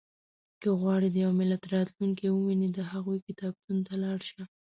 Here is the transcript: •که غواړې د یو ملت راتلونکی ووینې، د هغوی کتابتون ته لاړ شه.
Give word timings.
•که 0.61 0.69
غواړې 0.79 1.07
د 1.11 1.17
یو 1.25 1.31
ملت 1.39 1.63
راتلونکی 1.75 2.27
ووینې، 2.31 2.69
د 2.71 2.79
هغوی 2.91 3.19
کتابتون 3.27 3.77
ته 3.87 3.93
لاړ 4.03 4.19
شه. 4.29 4.43